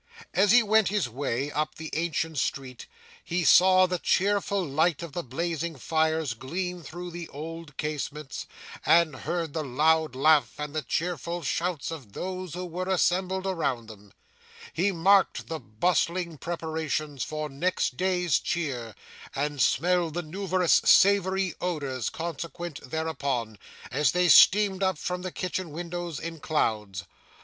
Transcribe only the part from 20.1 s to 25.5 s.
the numerous savoury odours consequent thereupon, as they steamed up from the